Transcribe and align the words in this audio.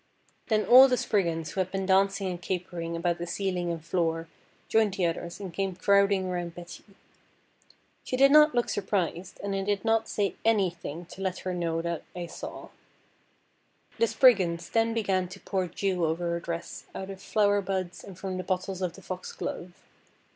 Then 0.47 0.65
all 0.65 0.87
the 0.87 0.97
Spriggans 0.97 1.51
who 1.51 1.59
had 1.59 1.69
been 1.69 1.85
dancing 1.85 2.27
and 2.27 2.41
capering 2.41 2.95
about 2.95 3.19
the 3.19 3.27
ceiling 3.27 3.71
and 3.71 3.85
floor 3.85 4.27
joined 4.67 4.95
the 4.95 5.05
others 5.05 5.39
and 5.39 5.53
came 5.53 5.75
crowding 5.75 6.25
around 6.25 6.55
Betty. 6.55 6.83
She 8.03 8.17
did 8.17 8.31
not 8.31 8.55
look 8.55 8.67
surprised, 8.67 9.39
and 9.43 9.53
I 9.53 9.61
did 9.61 9.85
not 9.85 10.09
say 10.09 10.33
anything 10.43 11.05
to 11.05 11.21
let 11.21 11.41
her 11.45 11.53
know 11.53 11.83
that 11.83 12.01
I 12.15 12.25
saw. 12.25 12.69
The 13.99 14.07
Spriggans 14.07 14.71
then 14.71 14.95
began 14.95 15.27
to 15.27 15.39
pour 15.39 15.67
dew 15.67 16.03
over 16.05 16.31
her 16.31 16.39
dress 16.39 16.85
out 16.95 17.11
of 17.11 17.21
flower 17.21 17.61
buds 17.61 18.03
and 18.03 18.17
from 18.17 18.37
the 18.37 18.43
bottles 18.43 18.81
of 18.81 18.93
the 18.93 19.03
Foxglove. 19.03 19.83